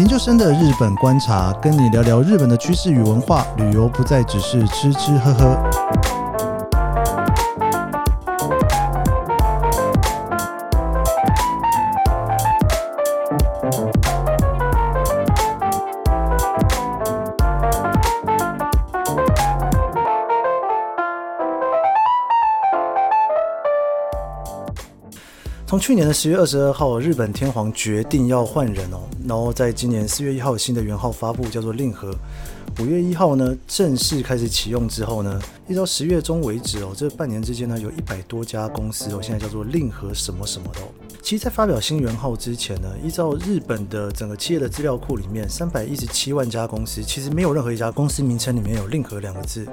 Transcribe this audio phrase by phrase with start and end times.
[0.00, 3.46] 研究生的日本观察，跟你聊聊日本的趋势与文化。
[3.58, 6.19] 旅游不再只是吃吃喝喝。
[25.70, 32.12] 从去年的十月二十二号，日本天皇决定要换人哦，然后在今年四月一号新的元号发布，叫做令和。
[32.80, 40.88] 五月一号呢，正式开始启用之后呢，一直到十月中为止哦，这半年之间呢，有一百多家公司哦，现在叫做令和什么什么的哦。
[41.22, 49.64] 其实，在发表新元号之前呢，依照日本的整个企业的资料库里面，三百一十七万家公司，其实没有任何一家公司名称里面有令和两个字。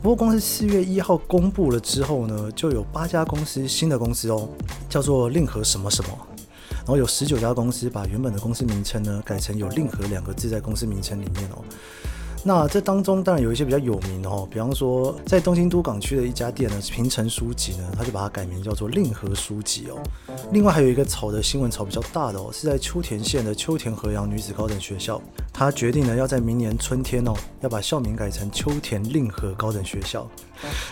[0.00, 4.48] 不过，公司四月一号公布了之后呢，就有八家公司新的公司哦，
[4.88, 6.10] 叫做令和什么什么，
[6.70, 11.64] 然后有十九家公司把原本的公司名称呢改成有令和两个字在公司名称里面哦。
[12.44, 19.98] 那这当中当然有一些比较有名的哦，比方说在东京都港区的一家店呢，平成书籍呢，他就把它改名叫做令和书籍哦。
[20.52, 25.20] 另外还有一个炒的新闻炒比较大的哦，是在秋田县的秋田和洋女子高等学校，
[25.52, 30.26] 他决定呢要在明年春天哦，要把校名改成秋田令和高等学校，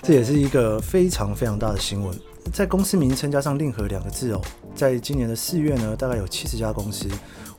[0.03, 2.19] 这也是一个非常非常大的新闻。
[2.53, 4.41] 在公司名称加上令和两个字哦，
[4.75, 7.09] 在今年的四月呢，大概有七十家公司。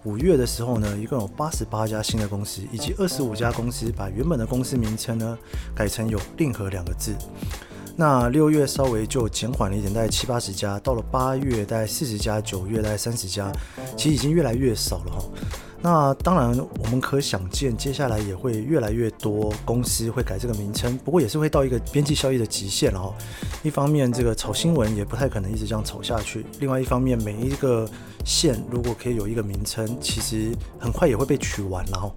[0.04, 5.38] 五月的时候呢，一共有八十八家新的公司，以及二十五家公司把原本的公司名称呢
[5.76, 7.14] 改成有“令和”两个字。
[7.96, 10.80] 那六月稍微就减缓了一点，大概七八十家。
[10.80, 13.52] 到了八月，大概四十家；九月大概三十家，
[13.98, 15.24] 其实已经越来越少了哈。
[15.90, 20.98] 那当然，我们可想见，接下来也会越来越多公司会改这个名称。
[20.98, 23.14] 不过也是会到一个边际效益的极限了哈。
[23.64, 27.90] 一方面，这个炒新闻也不太可能一直这样炒下去；另外一方面，每一个
[28.26, 32.12] 县如果可以有一个名称，其实很快也会被取完了哈。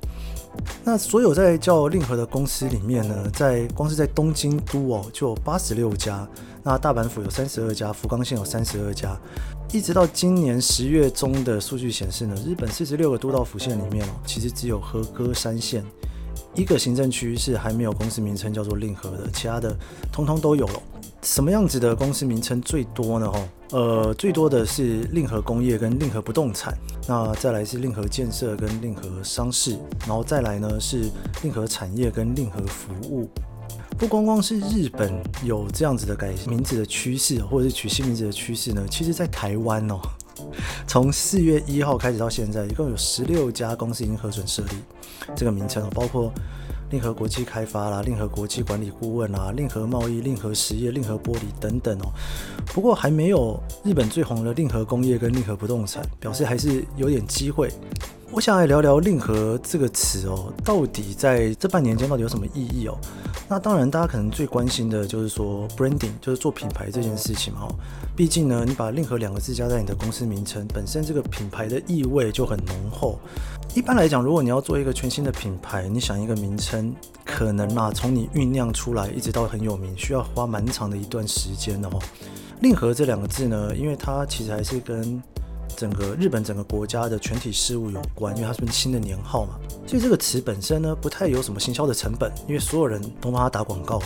[0.84, 6.27] 那所有在叫令和的公司里面呢，在光是在东京都哦，就有八十六家；
[6.62, 9.16] 那大阪府有三十二家，福冈县有三十二家。
[9.72, 15.84] 一直到今年十月中的数据显示呢，日本四十六个都道府县里面哦，其实只有和歌山县
[16.55, 19.77] 一个行政区是还没有公司名称叫做令和的，其他的
[20.11, 20.82] 通通都有了。
[21.22, 23.26] 什么样子的公司名称最多呢？
[23.26, 26.76] 哦，呃，最多的是令和工业跟令和不动产，
[27.06, 31.10] 那再来是令和建设跟令和商事，然后再来呢是
[31.42, 33.28] 令和产业跟令和服务。
[33.98, 40.00] 不光光是日本有这样子的改名字的趋势，或者是取新名字的趋势呢，其实在台湾哦，
[40.87, 44.70] 从四月一号开始到现在，一共有十六家公司已经核准设立
[45.37, 46.32] 这个名称哦，包括。
[46.91, 52.12] 令和国际开发啦，令和国际管理顾问啦，令和贸易、令和实业、令和玻璃等等哦。
[52.67, 57.71] 不过还没有日本最红的令和工业跟令和不动产，表示还是有点机会。
[58.33, 62.97] 我想来聊聊“令和”这个词哦，到底在这半年间到底有什么意义哦？
[63.49, 67.67] 那当然，大家可能最关心的就是说 branding，就是做品牌这件事情嘛。
[68.17, 73.19] 毕竟呢，你把“令和”两个字加在你的公司名称，本身这个品牌的意味就很浓厚。
[73.75, 81.99] 一般来讲，如果你要做一个全新的品牌，你想一个名称，可能啊，从你酝酿出来一直到很有名，需要花蛮长的一段时间的哦。
[82.61, 85.21] 令和这两个字呢，因为它其实还是跟
[85.81, 89.55] 整个日本整个国家的全体事务有关，因为它是新的年号嘛，
[89.87, 94.03] 所以这个词本身呢不太有什么行销的成本，因为所有人都帮他打广告哦。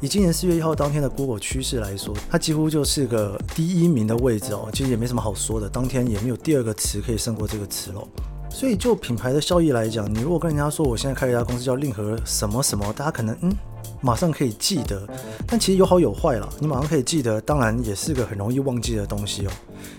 [0.00, 8.08] 以今年四月一号当天的 Google 趋势来说，它几乎就是个第一名的位置哦，其实也没什么好说的，当天也没有第二个词可以胜过这个词喽。
[8.50, 13.54] 所以就品牌的效益来讲，你如果跟人家说我现在开了一家公司叫令和什么什么，大家可能嗯。
[14.00, 15.06] 马上可以记得，
[15.46, 16.48] 但其实有好有坏了。
[16.60, 19.50] 你马上可以记得，当然也是个很容易忘记的东西哦。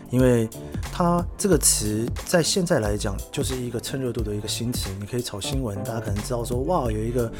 [0.09, 0.49] 因为
[0.91, 7.31] 它这个词在现在来讲就是一个蹭热度的一个新词，你可以炒新闻，大家可能知道说哇有一个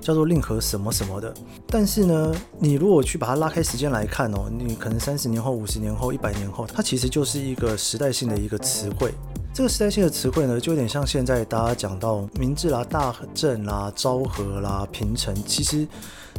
[0.00, 1.32] 叫做令和什么什么的。
[1.68, 9.14] 但是呢，你如果去把它拉开时间来看哦，你可能三十年后、五十年后、一百年后，它其实就是一个时代性的一个词汇。
[9.56, 15.88] 这个时代性的词汇呢，就有点像现在大家讲到明治啦、大正啦、昭和啦、平成，其实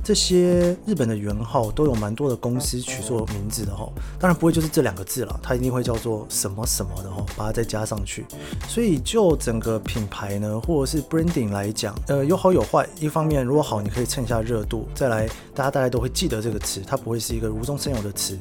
[0.03, 3.89] 这些日本的元号都有蛮多的公司取做名字的哈。
[4.19, 8.23] 当然不会就是这两个字了，它一定会叫做什么什么的哈，把它再加上去。
[8.69, 12.87] 所以就整个品牌呢，或者是 branding 来讲，呃，有好有坏。
[12.99, 18.37] 一方面如果好，你可以蹭一下热度，再来大家大概都会记得这个词，它不会是一个无中生有的词。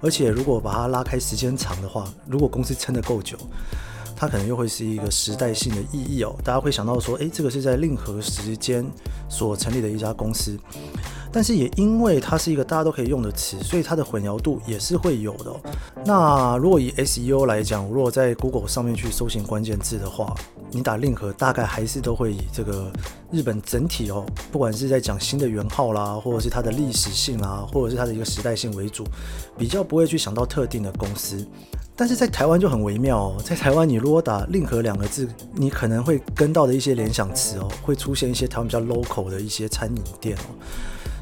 [0.00, 3.38] 而且如果把它拉开时间长的话，如果公司撑得够久。
[4.16, 6.34] 它可能又会是一个时代性的意义哦。
[6.42, 8.84] 大家会想到说，诶，这个是在令和时间
[9.28, 10.58] 所成立的一家公司。
[11.30, 15.54] 但是也因为它是一个大家都可以用的词，所以它的混淆度也是会有的。
[16.02, 20.34] 那如果以 SEO 来讲，如果在 Google 上面去搜寻关键字的话，
[20.70, 22.90] 你打令和，大概还是都会以这个
[23.30, 29.04] 日本整体哦，不管是在讲新的元号啦，或者是它的历史性啦，或者是它的一个时代性为主，
[29.58, 31.46] 比较不会去想到特定的公司。
[31.98, 40.52] 但是在台湾就很微妙哦，在台湾你如果打令和两个字，你可能会跟到的一些联想词哦，会出现一些台湾比较 local 的一些餐饮店哦。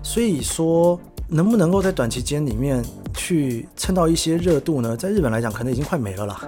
[0.03, 0.99] 所以说，
[1.29, 2.85] 能不能够在短期间里面
[3.15, 4.97] 去蹭到一些热度呢？
[4.97, 6.41] 在日本来讲，可能已经快没了啦。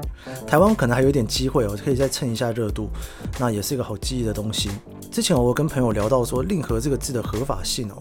[0.44, 2.88] 台湾可能还有点机会哦，可以再蹭一下热度，
[3.38, 4.68] 那也是一个好记忆的东西。
[5.10, 7.96] 之前我跟朋友聊到说，令和这个字的合法性哦，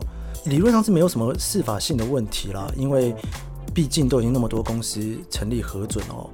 [0.45, 3.15] 理论上是没有什么司法性的问题啦，因为
[3.75, 6.29] 毕竟都已经那么多公司成立核准哦。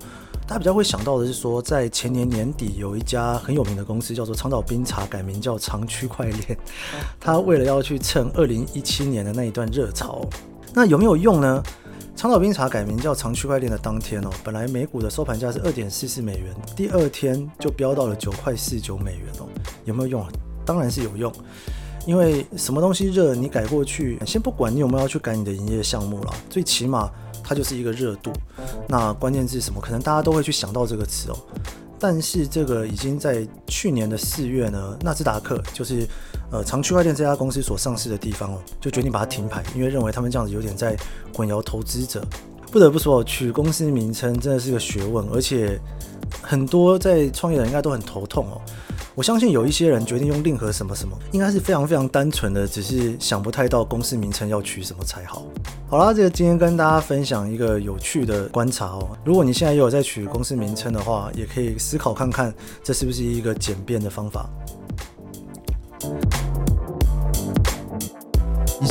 [0.47, 6.57] 大家比较会想到的是说，在前年年底有一家很有名的公司叫做长岛冰茶，改名叫长区块链。
[7.19, 10.21] 他为了要去蹭二零一七年的那一段热潮，
[10.73, 11.63] 那有没有用呢？
[12.15, 19.47] 长岛冰茶改名叫长区块链的当天哦，本来美股的收盘价是二点四四美元，第二天就飙到了九块四九美元哦。
[19.85, 20.29] 有没有用啊？
[20.63, 21.31] 当然是有用，
[22.05, 27.09] 因为什么东西热，你改过去，先不管你有没有要去改你的营业项目了，最起码。
[27.51, 28.31] 它就是一个热度，
[28.87, 29.81] 那关键字什么？
[29.81, 31.37] 可能大家都会去想到这个词哦。
[31.99, 36.07] 但是这个已经在去年的四月呢，纳斯达克就是
[36.49, 40.95] 呃长区块链这家公司所上市的地方哦，就决定把它停牌，因为认为他们这样子有点在
[41.35, 42.25] 混淆投资者。
[42.71, 45.77] 不得不说，取公司名称真的是个学问，而且
[46.41, 48.61] 很多在创业的人应该都很头痛哦。
[49.13, 55.45] 我相信有一些人决定用令和什么什么，应该是非常非常单纯的，只是想不太到公司名称要取什么才好。
[55.89, 59.09] 好啦，这个今天跟大家分享一个有趣的观察哦。
[59.25, 64.49] 如果你现在也有在取公司名称的话，也可以思考看看，这是不是一个简便的方法。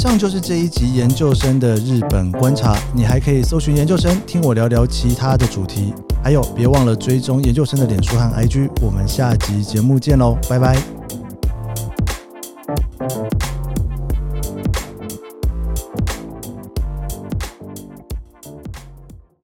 [0.01, 5.93] 以上就是这一集研究生的日本观察，你还可以搜寻研究生，听我聊聊其他的主题。
[6.25, 8.71] 还有，别忘了追踪研究生的脸书和 IG。
[8.81, 11.00] 我们下集节目见喽，拜拜。